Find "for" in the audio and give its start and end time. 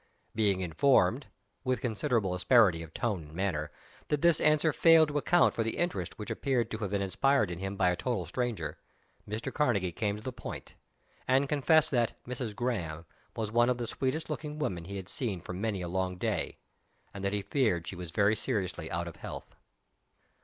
5.53-5.61, 15.39-15.53